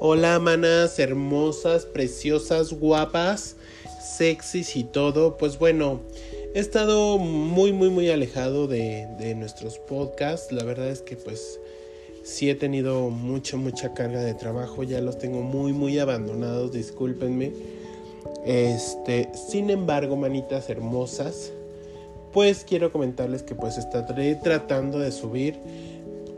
Hola, 0.00 0.38
manas 0.38 0.96
hermosas, 1.00 1.84
preciosas, 1.84 2.72
guapas, 2.72 3.56
sexys 4.00 4.76
y 4.76 4.84
todo. 4.84 5.36
Pues 5.36 5.58
bueno, 5.58 6.02
he 6.54 6.60
estado 6.60 7.18
muy, 7.18 7.72
muy, 7.72 7.90
muy 7.90 8.08
alejado 8.08 8.68
de, 8.68 9.08
de 9.18 9.34
nuestros 9.34 9.80
podcasts. 9.80 10.52
La 10.52 10.62
verdad 10.62 10.88
es 10.88 11.02
que 11.02 11.16
pues 11.16 11.58
sí 12.22 12.48
he 12.48 12.54
tenido 12.54 13.10
mucha, 13.10 13.56
mucha 13.56 13.92
carga 13.92 14.20
de 14.20 14.34
trabajo. 14.34 14.84
Ya 14.84 15.00
los 15.00 15.18
tengo 15.18 15.40
muy, 15.40 15.72
muy 15.72 15.98
abandonados, 15.98 16.70
discúlpenme. 16.70 17.50
Este, 18.46 19.28
sin 19.34 19.68
embargo, 19.68 20.14
manitas 20.14 20.70
hermosas, 20.70 21.50
pues 22.32 22.64
quiero 22.64 22.92
comentarles 22.92 23.42
que 23.42 23.56
pues 23.56 23.78
estaré 23.78 24.36
tratando 24.36 25.00
de 25.00 25.10
subir 25.10 25.56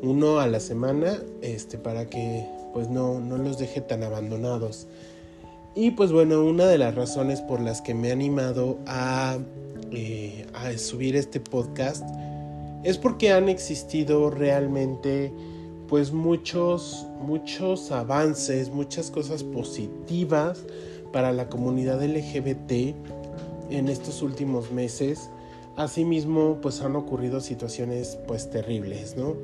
uno 0.00 0.40
a 0.40 0.46
la 0.46 0.60
semana, 0.60 1.22
este, 1.42 1.76
para 1.76 2.06
que 2.06 2.46
pues 2.72 2.88
no, 2.88 3.20
no 3.20 3.36
los 3.38 3.58
deje 3.58 3.80
tan 3.80 4.02
abandonados. 4.02 4.86
Y 5.74 5.92
pues 5.92 6.12
bueno, 6.12 6.44
una 6.44 6.66
de 6.66 6.78
las 6.78 6.94
razones 6.94 7.40
por 7.42 7.60
las 7.60 7.80
que 7.80 7.94
me 7.94 8.08
he 8.08 8.12
animado 8.12 8.78
a, 8.86 9.38
eh, 9.92 10.46
a 10.52 10.76
subir 10.76 11.16
este 11.16 11.40
podcast 11.40 12.04
es 12.82 12.98
porque 12.98 13.32
han 13.32 13.48
existido 13.48 14.30
realmente 14.30 15.32
pues 15.86 16.12
muchos, 16.12 17.06
muchos 17.20 17.90
avances, 17.90 18.70
muchas 18.70 19.10
cosas 19.10 19.42
positivas 19.44 20.64
para 21.12 21.32
la 21.32 21.48
comunidad 21.48 22.02
LGBT 22.02 22.94
en 23.70 23.88
estos 23.88 24.22
últimos 24.22 24.70
meses. 24.72 25.30
Asimismo, 25.80 26.58
pues 26.60 26.82
han 26.82 26.94
ocurrido 26.94 27.40
situaciones 27.40 28.18
pues 28.28 28.50
terribles, 28.50 29.16
¿no? 29.16 29.34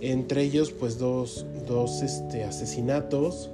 Entre 0.00 0.40
ellos, 0.40 0.70
pues 0.72 0.96
dos, 0.96 1.44
dos 1.68 2.00
este, 2.00 2.42
asesinatos. 2.42 3.50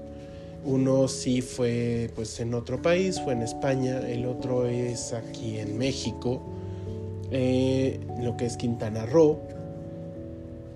Uno 0.65 1.09
sí 1.09 1.43
fue 1.43 2.09
pues 2.15 2.39
en 2.39 2.55
otro 2.55 2.81
país, 2.81 3.21
fue 3.21 3.33
en 3.33 3.43
España, 3.43 3.99
el 4.09 4.27
otro 4.27 4.69
es 4.69 5.13
aquí 5.13 5.59
en 5.59 5.77
México, 5.77 6.41
eh, 7.33 7.99
lo 8.21 8.37
que 8.37 8.47
es 8.47 8.57
Quintana 8.57 9.07
Roo. 9.07 9.41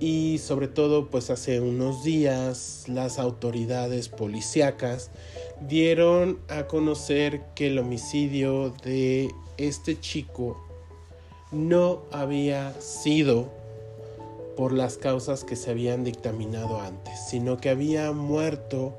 Y 0.01 0.39
sobre 0.39 0.67
todo, 0.67 1.09
pues 1.09 1.31
hace 1.31 1.61
unos 1.61 2.03
días 2.03 2.87
las 2.89 3.21
autoridades 3.21 4.09
policíacas 4.09 5.13
dieron 5.69 6.41
a 6.49 6.67
conocer 6.67 7.43
que 7.55 7.69
el 7.69 7.79
homicidio 7.79 8.71
de 8.83 9.31
este 9.57 10.01
chico 10.01 10.57
no 11.55 12.03
había 12.11 12.75
sido 12.81 13.47
por 14.57 14.73
las 14.73 14.97
causas 14.97 15.45
que 15.45 15.57
se 15.57 15.71
habían 15.71 16.05
dictaminado 16.05 16.81
antes, 16.81 17.19
sino 17.29 17.57
que 17.57 17.71
había 17.71 18.13
muerto 18.13 18.95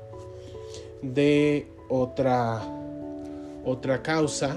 de 1.02 1.68
otra 1.88 2.62
otra 3.64 4.02
causa 4.02 4.56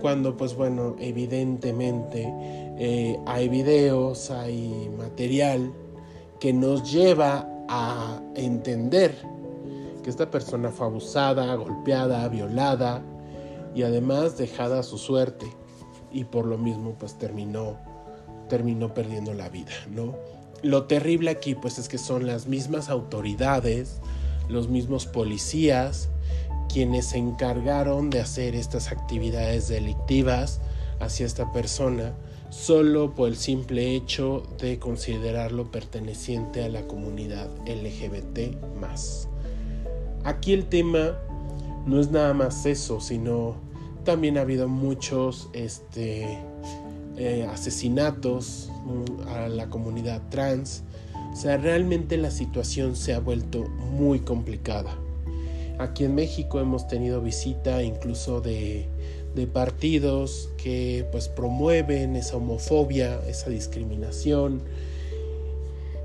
cuando 0.00 0.36
pues 0.36 0.54
bueno 0.54 0.96
evidentemente 0.98 2.32
eh, 2.78 3.18
hay 3.26 3.48
videos 3.48 4.30
hay 4.30 4.90
material 4.96 5.72
que 6.38 6.52
nos 6.52 6.90
lleva 6.90 7.48
a 7.68 8.20
entender 8.34 9.16
que 10.02 10.10
esta 10.10 10.30
persona 10.30 10.70
fue 10.70 10.86
abusada 10.86 11.54
golpeada 11.54 12.28
violada 12.28 13.02
y 13.74 13.82
además 13.82 14.36
dejada 14.36 14.80
a 14.80 14.82
su 14.82 14.98
suerte 14.98 15.46
y 16.16 16.24
por 16.24 16.46
lo 16.46 16.56
mismo 16.56 16.94
pues 16.98 17.18
terminó 17.18 17.76
terminó 18.48 18.94
perdiendo 18.94 19.34
la 19.34 19.48
vida, 19.48 19.72
¿no? 19.90 20.14
Lo 20.62 20.84
terrible 20.84 21.30
aquí 21.30 21.54
pues 21.54 21.78
es 21.78 21.88
que 21.88 21.98
son 21.98 22.26
las 22.26 22.46
mismas 22.46 22.88
autoridades, 22.88 24.00
los 24.48 24.68
mismos 24.68 25.06
policías, 25.06 26.08
quienes 26.72 27.06
se 27.06 27.18
encargaron 27.18 28.08
de 28.08 28.20
hacer 28.20 28.54
estas 28.54 28.92
actividades 28.92 29.68
delictivas 29.68 30.60
hacia 31.00 31.26
esta 31.26 31.52
persona 31.52 32.14
solo 32.48 33.14
por 33.14 33.28
el 33.28 33.36
simple 33.36 33.94
hecho 33.94 34.44
de 34.60 34.78
considerarlo 34.78 35.70
perteneciente 35.70 36.64
a 36.64 36.68
la 36.68 36.86
comunidad 36.86 37.50
LGBT 37.66 38.56
Aquí 40.24 40.52
el 40.52 40.66
tema 40.66 41.18
no 41.86 42.00
es 42.00 42.10
nada 42.10 42.32
más 42.34 42.64
eso, 42.66 43.00
sino 43.00 43.65
también 44.06 44.38
ha 44.38 44.42
habido 44.42 44.68
muchos 44.68 45.50
este, 45.52 46.38
eh, 47.18 47.46
asesinatos 47.52 48.70
mm, 48.86 49.28
a 49.28 49.48
la 49.48 49.68
comunidad 49.68 50.22
trans. 50.30 50.82
O 51.32 51.36
sea, 51.36 51.58
realmente 51.58 52.16
la 52.16 52.30
situación 52.30 52.96
se 52.96 53.12
ha 53.12 53.20
vuelto 53.20 53.64
muy 53.64 54.20
complicada. 54.20 54.96
Aquí 55.78 56.04
en 56.04 56.14
México 56.14 56.58
hemos 56.58 56.88
tenido 56.88 57.20
visita 57.20 57.82
incluso 57.82 58.40
de, 58.40 58.88
de 59.34 59.46
partidos 59.46 60.48
que 60.56 61.06
pues 61.12 61.28
promueven 61.28 62.16
esa 62.16 62.38
homofobia, 62.38 63.20
esa 63.28 63.50
discriminación. 63.50 64.62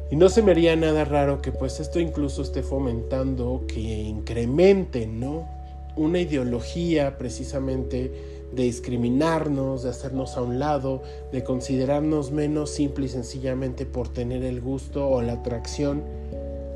Y 0.09 0.17
no 0.17 0.27
se 0.27 0.41
me 0.41 0.51
haría 0.51 0.75
nada 0.75 1.05
raro 1.05 1.41
que 1.41 1.53
pues 1.53 1.79
esto 1.79 2.01
incluso 2.01 2.41
esté 2.41 2.63
fomentando 2.63 3.63
que 3.67 3.79
incrementen, 3.79 5.21
¿no? 5.21 5.60
Una 5.95 6.19
ideología 6.19 7.17
precisamente 7.17 8.11
de 8.51 8.63
discriminarnos, 8.63 9.83
de 9.83 9.89
hacernos 9.89 10.37
a 10.37 10.41
un 10.41 10.59
lado, 10.59 11.01
de 11.31 11.43
considerarnos 11.43 12.31
menos 12.31 12.69
simple 12.69 13.05
y 13.05 13.09
sencillamente 13.09 13.85
por 13.85 14.09
tener 14.09 14.43
el 14.43 14.61
gusto 14.61 15.07
o 15.07 15.21
la 15.21 15.33
atracción 15.33 16.03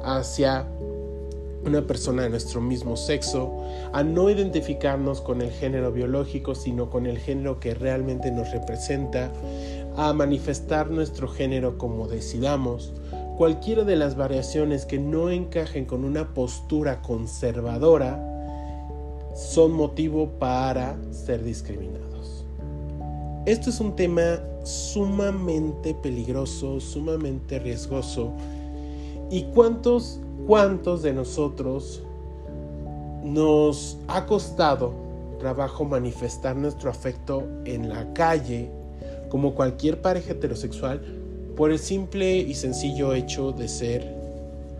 hacia 0.03 0.67
una 1.65 1.87
persona 1.87 2.23
de 2.23 2.29
nuestro 2.29 2.61
mismo 2.61 2.95
sexo, 2.95 3.63
a 3.91 4.03
no 4.03 4.29
identificarnos 4.29 5.21
con 5.21 5.41
el 5.41 5.51
género 5.51 5.91
biológico, 5.91 6.53
sino 6.53 6.89
con 6.89 7.07
el 7.07 7.17
género 7.17 7.59
que 7.59 7.73
realmente 7.73 8.31
nos 8.31 8.51
representa, 8.51 9.31
a 9.97 10.13
manifestar 10.13 10.91
nuestro 10.91 11.27
género 11.27 11.77
como 11.77 12.07
decidamos, 12.07 12.93
cualquiera 13.37 13.83
de 13.83 13.95
las 13.95 14.15
variaciones 14.15 14.85
que 14.85 14.99
no 14.99 15.31
encajen 15.31 15.85
con 15.85 16.05
una 16.05 16.33
postura 16.33 17.01
conservadora, 17.01 18.34
son 19.35 19.73
motivo 19.73 20.29
para 20.39 20.95
ser 21.11 21.43
discriminados. 21.43 22.45
Esto 23.45 23.69
es 23.69 23.79
un 23.79 23.95
tema 23.95 24.39
sumamente 24.63 25.93
peligroso, 25.93 26.79
sumamente 26.79 27.59
riesgoso. 27.59 28.31
¿Y 29.29 29.43
cuántos, 29.53 30.19
cuántos 30.47 31.03
de 31.03 31.13
nosotros 31.13 32.01
nos 33.23 33.97
ha 34.07 34.25
costado 34.25 34.93
trabajo 35.39 35.83
manifestar 35.83 36.55
nuestro 36.55 36.89
afecto 36.89 37.43
en 37.65 37.89
la 37.89 38.13
calle, 38.13 38.69
como 39.29 39.53
cualquier 39.53 40.01
pareja 40.01 40.31
heterosexual, 40.31 41.01
por 41.57 41.71
el 41.71 41.79
simple 41.79 42.37
y 42.37 42.55
sencillo 42.55 43.13
hecho 43.13 43.51
de 43.51 43.67
ser 43.67 44.15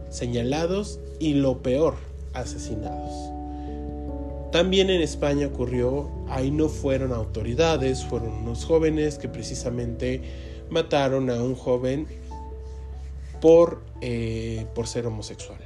señalados 0.10 1.00
y 1.20 1.34
lo 1.34 1.62
peor, 1.62 1.96
asesinados? 2.34 3.35
También 4.56 4.90
en 4.90 5.02
España 5.02 5.48
ocurrió, 5.48 6.10
ahí 6.30 6.50
no 6.50 6.70
fueron 6.70 7.12
autoridades, 7.12 8.06
fueron 8.06 8.32
unos 8.36 8.64
jóvenes 8.64 9.18
que 9.18 9.28
precisamente 9.28 10.22
mataron 10.70 11.30
a 11.30 11.44
un 11.44 11.56
joven 11.56 12.08
por, 13.42 13.82
eh, 14.00 14.66
por 14.74 14.88
ser 14.88 15.08
homosexual. 15.08 15.60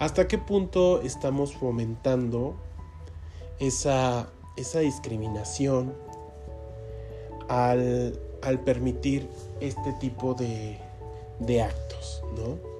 ¿Hasta 0.00 0.26
qué 0.26 0.36
punto 0.36 1.00
estamos 1.02 1.54
fomentando 1.54 2.56
esa, 3.60 4.28
esa 4.56 4.80
discriminación 4.80 5.94
al, 7.48 8.18
al, 8.42 8.60
permitir 8.64 9.28
este 9.60 9.92
tipo 10.00 10.34
de, 10.34 10.76
de 11.38 11.62
actos? 11.62 12.24
¿no? 12.34 12.71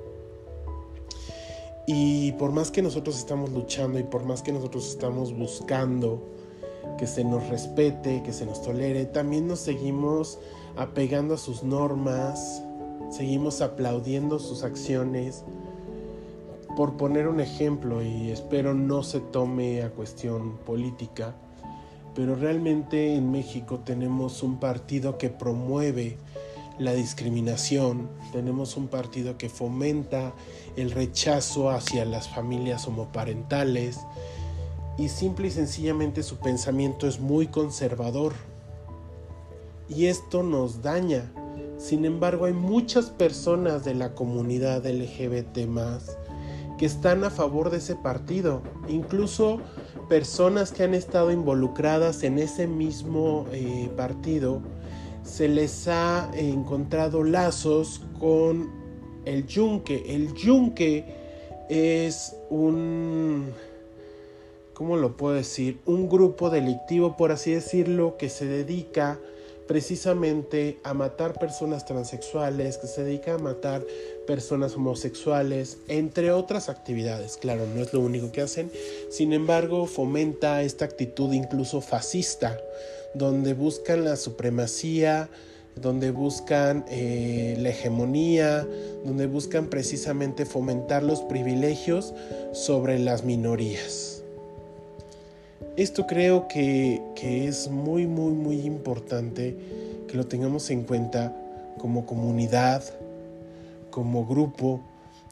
Y 1.87 2.33
por 2.33 2.53
más 2.53 2.71
que 2.71 2.83
nosotros 2.83 3.19
estamos 3.19 3.51
luchando 3.51 3.99
y 3.99 4.05
por 4.05 4.25
más 4.25 4.43
que 4.43 4.53
nosotros 4.53 4.89
estamos 4.89 5.37
buscando 5.37 6.23
que 6.97 7.07
se 7.07 7.25
nos 7.25 7.49
respete, 7.49 8.23
que 8.23 8.33
se 8.33 8.47
nos 8.47 8.63
tolere, 8.63 9.05
también 9.07 9.49
nos 9.49 9.61
seguimos 9.61 10.39
apegando 10.77 11.35
a 11.35 11.39
sus 11.39 11.65
normas, 11.65 12.63
seguimos 13.11 13.61
aplaudiendo 13.61 14.39
sus 14.39 14.63
acciones. 14.63 15.45
Por 16.77 16.97
poner 16.97 17.29
un 17.29 17.41
ejemplo, 17.41 18.03
y 18.03 18.31
espero 18.31 18.75
no 18.75 19.03
se 19.03 19.21
tome 19.21 19.83
a 19.83 19.91
cuestión 19.91 20.59
política, 20.59 21.35
pero 22.15 22.35
realmente 22.37 23.15
en 23.15 23.31
México 23.31 23.81
tenemos 23.85 24.43
un 24.43 24.59
partido 24.59 25.19
que 25.19 25.29
promueve 25.31 26.19
la 26.79 26.93
discriminación, 26.93 28.09
tenemos 28.33 28.77
un 28.77 28.89
partido 28.89 29.39
que 29.39 29.49
fomenta 29.49 30.33
el 30.77 30.91
rechazo 30.91 31.71
hacia 31.71 32.05
las 32.05 32.29
familias 32.29 32.87
homoparentales 32.87 33.99
y 34.99 35.09
simple 35.09 35.49
y 35.49 35.51
sencillamente 35.51 36.23
su 36.23 36.39
pensamiento 36.39 37.07
es 37.07 37.21
muy 37.21 37.47
conservador. 37.47 38.33
Y 39.89 40.07
esto 40.07 40.43
nos 40.43 40.83
daña. 40.83 41.33
Sin 41.79 42.05
embargo, 42.05 42.45
hay 42.45 42.53
muchas 42.53 43.11
personas 43.11 43.85
de 43.85 43.95
la 43.95 44.15
comunidad 44.15 44.87
LGBT 44.87 45.59
que 46.79 46.87
están 46.87 47.25
a 47.25 47.31
favor 47.31 47.71
de 47.71 47.79
ese 47.79 47.97
partido. 47.97 48.63
Incluso 48.89 49.61
personas 50.09 50.73
que 50.73 50.85
han 50.85 50.95
estado 50.95 51.33
involucradas 51.33 52.23
en 52.23 52.39
ese 52.39 52.67
mismo 52.67 53.47
eh, 53.53 53.91
partido, 53.97 54.63
se 55.25 55.49
les 55.49 55.89
ha 55.89 56.31
encontrado 56.35 57.25
lazos 57.25 58.03
con 58.19 58.71
el 59.25 59.47
yunque. 59.47 60.15
El 60.15 60.35
yunque 60.35 61.05
es 61.69 62.37
un, 62.51 63.53
¿cómo 64.75 64.97
lo 64.97 65.17
puedo 65.17 65.35
decir? 65.35 65.79
Un 65.87 66.09
grupo 66.09 66.51
delictivo, 66.51 67.17
por 67.17 67.33
así 67.33 67.53
decirlo, 67.53 68.17
que 68.17 68.29
se 68.29 68.47
dedica 68.47 69.19
precisamente 69.67 70.79
a 70.83 70.93
matar 70.93 71.39
personas 71.39 71.87
transexuales, 71.87 72.79
que 72.79 72.87
se 72.87 73.05
dedica 73.05 73.35
a 73.35 73.39
matar 73.39 73.83
personas 74.27 74.75
homosexuales, 74.75 75.79
entre 75.89 76.33
otras 76.33 76.69
actividades. 76.69 77.37
Claro, 77.37 77.67
no 77.75 77.81
es 77.81 77.93
lo 77.95 78.01
único 78.01 78.33
que 78.33 78.43
hacen, 78.43 78.71
sin 79.11 79.33
embargo, 79.33 79.87
fomenta 79.87 80.63
esta 80.63 80.85
actitud 80.85 81.33
incluso 81.33 81.81
fascista, 81.81 82.59
donde 83.15 83.55
buscan 83.55 84.05
la 84.05 84.17
supremacía, 84.17 85.29
donde 85.77 86.11
buscan 86.11 86.85
eh, 86.89 87.57
la 87.59 87.71
hegemonía, 87.71 88.67
donde 89.05 89.27
buscan 89.27 89.67
precisamente 89.67 90.45
fomentar 90.45 91.03
los 91.03 91.23
privilegios 91.23 92.15
sobre 92.53 92.99
las 92.99 93.25
minorías. 93.25 94.23
Esto 95.77 96.07
creo 96.07 96.49
que, 96.49 97.01
que 97.15 97.49
es 97.49 97.69
muy, 97.69 98.07
muy, 98.07 98.33
muy 98.33 98.61
importante 98.61 99.57
que 100.07 100.17
lo 100.17 100.27
tengamos 100.27 100.69
en 100.71 100.83
cuenta 100.83 101.35
como 101.79 102.05
comunidad, 102.05 102.85
como 103.91 104.27
grupo, 104.27 104.83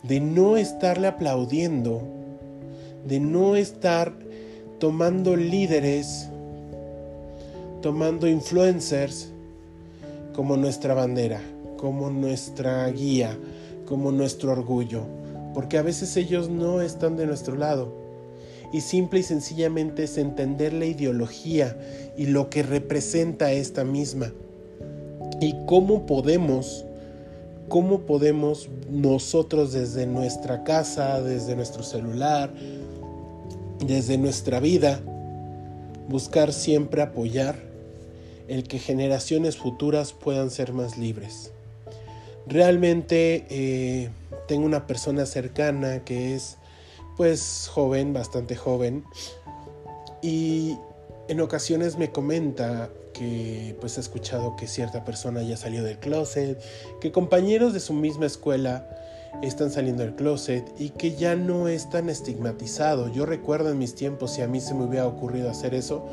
de 0.03 0.21
no 0.21 0.57
estarle 0.57 1.09
aplaudiendo, 1.09 2.01
de 3.07 3.21
no 3.21 3.57
estar 3.57 4.15
tomando 4.79 5.37
líderes, 5.37 6.30
tomando 7.81 8.29
influencers 8.29 9.31
como 10.35 10.57
nuestra 10.57 10.95
bandera, 10.95 11.41
como 11.77 12.11
nuestra 12.11 12.89
guía, 12.91 13.37
como 13.87 14.13
nuestro 14.13 14.53
orgullo, 14.53 15.03
porque 15.55 15.79
a 15.79 15.83
veces 15.83 16.17
ellos 16.17 16.49
no 16.49 16.81
están 16.81 17.17
de 17.17 17.27
nuestro 17.27 17.57
lado. 17.57 17.93
Y 18.73 18.83
simple 18.83 19.21
y 19.21 19.23
sencillamente 19.25 20.05
es 20.05 20.17
entender 20.17 20.73
la 20.73 20.87
ideología 20.87 21.77
y 22.17 22.27
lo 22.27 22.51
que 22.51 22.63
representa 22.63 23.51
esta 23.51 23.83
misma. 23.83 24.33
Y 25.41 25.57
cómo 25.67 26.07
podemos, 26.07 26.85
cómo 27.69 28.01
podemos 28.03 28.69
nosotros 28.89 29.73
desde 29.73 30.07
nuestra 30.07 30.63
casa, 30.63 31.21
desde 31.21 31.57
nuestro 31.57 31.83
celular, 31.83 32.53
desde 33.85 34.19
nuestra 34.19 34.61
vida, 34.61 35.01
buscar 36.09 36.53
siempre 36.53 37.03
apoyar 37.03 37.70
el 38.51 38.65
que 38.65 38.81
generaciones 38.81 39.57
futuras 39.57 40.13
puedan 40.13 40.51
ser 40.51 40.73
más 40.73 40.99
libres. 40.99 41.53
Realmente 42.47 43.47
eh, 43.49 44.11
tengo 44.49 44.67
una 44.67 44.89
persona 44.89 45.25
cercana 45.25 46.05
que 46.05 46.35
es 46.35 46.57
pues 47.17 47.71
joven, 47.73 48.13
bastante 48.13 48.57
joven, 48.57 49.05
y 50.21 50.77
en 51.29 51.41
ocasiones 51.41 51.97
me 51.97 52.11
comenta 52.11 52.91
que 53.13 53.77
pues 53.81 53.99
ha 53.99 54.01
escuchado 54.01 54.57
que 54.57 54.67
cierta 54.67 55.05
persona 55.05 55.43
ya 55.43 55.57
salió 55.57 55.85
del 55.85 55.99
closet, 55.99 56.61
que 57.01 57.13
compañeros 57.13 57.73
de 57.73 57.79
su 57.79 57.93
misma 57.93 58.27
escuela 58.27 58.89
están 59.43 59.71
saliendo 59.71 60.03
del 60.03 60.17
closet 60.17 60.65
y 60.77 60.91
que 60.91 61.15
ya 61.15 61.37
no 61.37 61.69
es 61.69 61.89
tan 61.89 62.09
estigmatizado. 62.09 63.13
Yo 63.13 63.27
recuerdo 63.27 63.71
en 63.71 63.79
mis 63.79 63.95
tiempos 63.95 64.33
si 64.33 64.43
a 64.43 64.49
mí 64.49 64.61
se 64.61 64.75
me 64.75 64.85
hubiera 64.85 65.07
ocurrido 65.07 65.51
hacer 65.51 65.75
eso, 65.75 66.09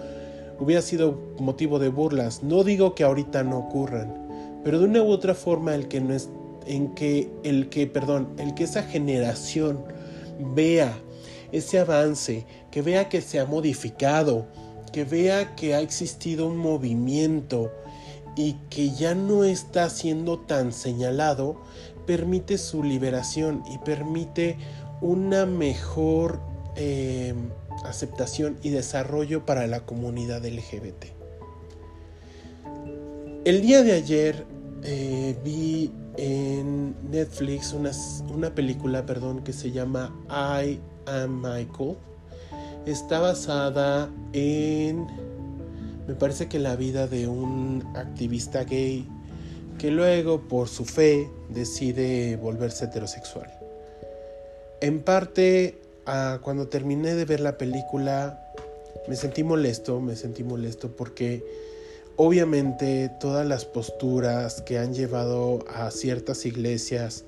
hubiera 0.59 0.81
sido 0.81 1.17
motivo 1.39 1.79
de 1.79 1.89
burlas. 1.89 2.43
No 2.43 2.63
digo 2.63 2.95
que 2.95 3.03
ahorita 3.03 3.43
no 3.43 3.59
ocurran, 3.59 4.61
pero 4.63 4.79
de 4.79 4.85
una 4.85 5.03
u 5.03 5.09
otra 5.09 5.35
forma 5.35 5.75
el 5.75 5.87
que 5.87 6.01
no 6.01 6.13
es 6.13 6.29
en 6.65 6.93
que 6.93 7.29
el 7.43 7.69
que, 7.69 7.87
perdón, 7.87 8.29
el 8.37 8.53
que 8.53 8.65
esa 8.65 8.83
generación 8.83 9.83
vea 10.39 10.97
ese 11.51 11.79
avance, 11.79 12.45
que 12.71 12.81
vea 12.81 13.09
que 13.09 13.21
se 13.21 13.39
ha 13.39 13.45
modificado, 13.45 14.47
que 14.91 15.05
vea 15.05 15.55
que 15.55 15.75
ha 15.75 15.81
existido 15.81 16.47
un 16.47 16.57
movimiento 16.57 17.71
y 18.35 18.53
que 18.69 18.91
ya 18.91 19.15
no 19.15 19.43
está 19.43 19.89
siendo 19.89 20.39
tan 20.39 20.71
señalado, 20.73 21.61
permite 22.05 22.57
su 22.57 22.83
liberación 22.83 23.63
y 23.71 23.77
permite 23.79 24.57
una 25.01 25.45
mejor 25.45 26.39
eh, 26.75 27.33
aceptación 27.89 28.57
y 28.63 28.69
desarrollo 28.69 29.45
para 29.45 29.67
la 29.67 29.81
comunidad 29.81 30.45
LGBT. 30.45 31.05
El 33.45 33.61
día 33.61 33.81
de 33.83 33.93
ayer 33.93 34.45
eh, 34.83 35.37
vi 35.43 35.91
en 36.17 36.95
Netflix 37.09 37.73
una, 37.73 37.91
una, 38.33 38.53
película 38.53 39.05
perdón, 39.05 39.43
que 39.43 39.53
se 39.53 39.71
llama 39.71 40.13
I 40.29 40.79
Am 41.05 41.41
Michael. 41.41 41.95
Está 42.85 43.19
basada 43.19 44.09
en, 44.33 45.07
me 46.07 46.15
parece 46.15 46.47
que 46.47 46.59
la 46.59 46.75
vida 46.75 47.07
de 47.07 47.27
un 47.27 47.83
activista 47.95 48.63
gay 48.63 49.07
que 49.77 49.91
luego 49.91 50.47
por 50.47 50.67
su 50.67 50.85
fe 50.85 51.29
decide 51.49 52.35
volverse 52.37 52.85
heterosexual. 52.85 53.51
En 54.81 55.01
parte 55.01 55.79
cuando 56.41 56.67
terminé 56.67 57.15
de 57.15 57.25
ver 57.25 57.41
la 57.41 57.57
película 57.57 58.39
me 59.07 59.15
sentí 59.15 59.43
molesto, 59.43 59.99
me 59.99 60.15
sentí 60.15 60.43
molesto 60.43 60.95
porque 60.95 61.43
obviamente 62.15 63.09
todas 63.19 63.45
las 63.45 63.65
posturas 63.65 64.61
que 64.61 64.77
han 64.77 64.93
llevado 64.93 65.59
a 65.67 65.91
ciertas 65.91 66.45
iglesias 66.45 67.25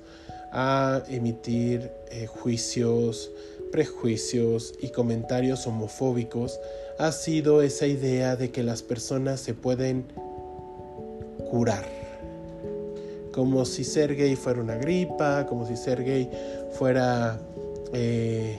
a 0.52 1.02
emitir 1.08 1.92
eh, 2.10 2.26
juicios, 2.26 3.30
prejuicios 3.70 4.74
y 4.80 4.90
comentarios 4.90 5.66
homofóbicos 5.66 6.58
ha 6.98 7.12
sido 7.12 7.62
esa 7.62 7.86
idea 7.86 8.36
de 8.36 8.50
que 8.50 8.62
las 8.62 8.82
personas 8.82 9.40
se 9.40 9.54
pueden 9.54 10.06
curar. 11.50 11.86
Como 13.32 13.64
si 13.64 13.84
ser 13.84 14.16
gay 14.16 14.36
fuera 14.36 14.60
una 14.60 14.76
gripa, 14.76 15.46
como 15.46 15.66
si 15.66 15.76
ser 15.76 16.02
gay 16.02 16.30
fuera 16.72 17.38
eh, 17.92 18.58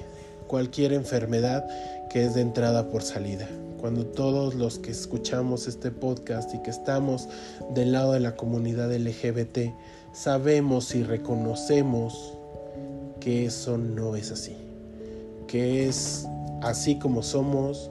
cualquier 0.51 0.91
enfermedad 0.91 1.65
que 2.09 2.25
es 2.25 2.33
de 2.33 2.41
entrada 2.41 2.89
por 2.89 3.03
salida. 3.03 3.47
Cuando 3.79 4.05
todos 4.05 4.53
los 4.53 4.79
que 4.79 4.91
escuchamos 4.91 5.65
este 5.65 5.91
podcast 5.91 6.53
y 6.53 6.61
que 6.61 6.69
estamos 6.69 7.29
del 7.73 7.93
lado 7.93 8.11
de 8.11 8.19
la 8.19 8.35
comunidad 8.35 8.93
LGBT 8.93 9.73
sabemos 10.11 10.93
y 10.93 11.03
reconocemos 11.03 12.33
que 13.21 13.45
eso 13.45 13.77
no 13.77 14.17
es 14.17 14.29
así, 14.33 14.57
que 15.47 15.87
es 15.87 16.27
así 16.61 16.99
como 16.99 17.23
somos, 17.23 17.89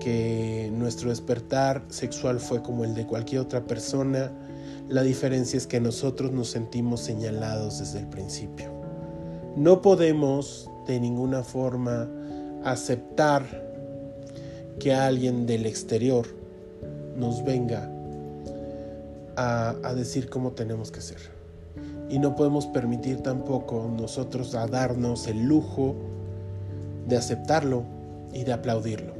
que 0.00 0.72
nuestro 0.74 1.10
despertar 1.10 1.84
sexual 1.90 2.40
fue 2.40 2.60
como 2.60 2.82
el 2.82 2.96
de 2.96 3.06
cualquier 3.06 3.42
otra 3.42 3.64
persona, 3.64 4.32
la 4.88 5.04
diferencia 5.04 5.56
es 5.56 5.68
que 5.68 5.80
nosotros 5.80 6.32
nos 6.32 6.50
sentimos 6.50 7.02
señalados 7.02 7.78
desde 7.78 8.00
el 8.00 8.08
principio. 8.08 8.66
No 9.54 9.80
podemos 9.80 10.68
de 10.88 10.98
ninguna 10.98 11.42
forma 11.42 12.08
aceptar 12.64 13.44
que 14.80 14.94
alguien 14.94 15.46
del 15.46 15.66
exterior 15.66 16.26
nos 17.14 17.44
venga 17.44 17.90
a, 19.36 19.94
decir 19.94 20.30
cómo 20.30 20.52
tenemos 20.52 20.90
que 20.90 21.00
ser. 21.00 21.18
Y 22.08 22.18
no 22.18 22.34
podemos 22.34 22.66
permitir 22.66 23.22
tampoco 23.22 23.88
nosotros 23.94 24.54
a 24.54 24.66
darnos 24.66 25.26
el 25.28 25.44
lujo 25.44 25.94
de 27.06 27.18
aceptarlo 27.18 27.84
y 28.32 28.44
de 28.44 28.52
aplaudirlo. 28.54 29.12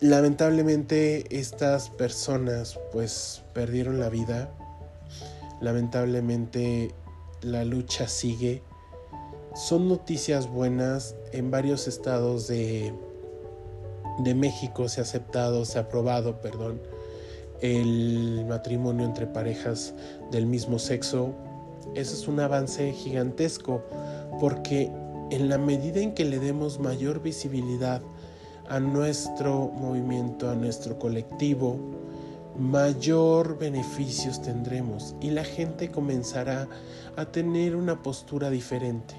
Lamentablemente 0.00 1.24
estas 1.36 1.88
personas 1.88 2.78
pues 2.92 3.42
perdieron 3.54 3.98
la 3.98 4.10
vida. 4.10 4.50
Lamentablemente 5.60 6.92
la 7.42 7.64
lucha 7.64 8.08
sigue. 8.08 8.62
Son 9.54 9.88
noticias 9.88 10.48
buenas. 10.48 11.14
En 11.32 11.50
varios 11.50 11.88
estados 11.88 12.48
de, 12.48 12.92
de 14.18 14.34
México 14.34 14.88
se 14.88 15.00
ha 15.00 15.04
aceptado, 15.04 15.64
se 15.64 15.78
ha 15.78 15.82
aprobado, 15.82 16.40
perdón, 16.40 16.80
el 17.60 18.44
matrimonio 18.48 19.04
entre 19.04 19.26
parejas 19.26 19.94
del 20.30 20.46
mismo 20.46 20.78
sexo. 20.78 21.34
Eso 21.94 22.14
es 22.14 22.28
un 22.28 22.40
avance 22.40 22.92
gigantesco 22.92 23.82
porque 24.40 24.90
en 25.30 25.48
la 25.48 25.58
medida 25.58 26.00
en 26.00 26.14
que 26.14 26.24
le 26.24 26.38
demos 26.38 26.78
mayor 26.78 27.22
visibilidad 27.22 28.02
a 28.68 28.80
nuestro 28.80 29.68
movimiento, 29.68 30.50
a 30.50 30.54
nuestro 30.54 30.98
colectivo, 30.98 31.78
mayor 32.58 33.58
beneficios 33.58 34.42
tendremos 34.42 35.14
y 35.20 35.30
la 35.30 35.44
gente 35.44 35.90
comenzará 35.90 36.68
a 37.16 37.24
tener 37.26 37.76
una 37.76 38.02
postura 38.02 38.50
diferente. 38.50 39.14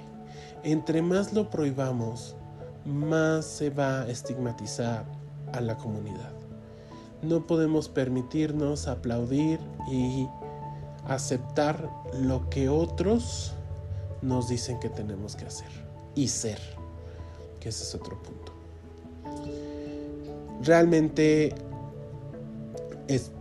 Entre 0.64 1.02
más 1.02 1.34
lo 1.34 1.50
prohibamos, 1.50 2.36
más 2.86 3.46
se 3.46 3.70
va 3.70 4.02
a 4.02 4.10
estigmatizar 4.10 5.06
a 5.52 5.62
la 5.62 5.78
comunidad. 5.78 6.32
No 7.22 7.48
podemos 7.48 7.90
permitirnos 7.90 8.88
aplaudir 8.88 9.60
y 9.90 10.28
aceptar 11.06 11.90
lo 12.20 12.50
que 12.50 12.70
otros 12.70 13.54
nos 14.22 14.48
dicen 14.48 14.80
que 14.80 14.90
tenemos 14.90 15.36
que 15.36 15.46
hacer 15.46 15.70
y 16.16 16.28
ser, 16.28 16.60
que 17.60 17.70
ese 17.70 17.84
es 17.84 17.96
otro 17.96 18.22
punto. 18.22 18.54
Realmente 20.62 21.54
es, 23.08 23.32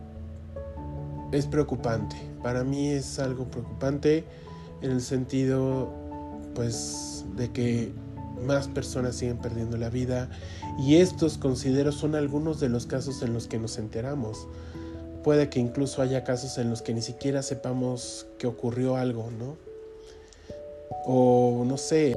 es 1.32 1.46
preocupante, 1.46 2.16
para 2.42 2.64
mí 2.64 2.88
es 2.88 3.18
algo 3.18 3.44
preocupante 3.46 4.24
en 4.82 4.90
el 4.90 5.00
sentido 5.00 5.90
pues 6.54 7.24
de 7.36 7.50
que 7.50 7.92
más 8.44 8.68
personas 8.68 9.16
siguen 9.16 9.38
perdiendo 9.38 9.76
la 9.76 9.88
vida 9.88 10.28
y 10.78 10.96
estos 10.96 11.38
considero 11.38 11.92
son 11.92 12.14
algunos 12.14 12.60
de 12.60 12.68
los 12.68 12.86
casos 12.86 13.22
en 13.22 13.32
los 13.32 13.46
que 13.46 13.58
nos 13.58 13.78
enteramos. 13.78 14.48
Puede 15.22 15.48
que 15.48 15.60
incluso 15.60 16.02
haya 16.02 16.24
casos 16.24 16.58
en 16.58 16.68
los 16.68 16.82
que 16.82 16.94
ni 16.94 17.02
siquiera 17.02 17.42
sepamos 17.42 18.26
que 18.38 18.48
ocurrió 18.48 18.96
algo, 18.96 19.30
¿no? 19.38 19.56
O 21.04 21.64
no 21.64 21.76
sé. 21.76 22.16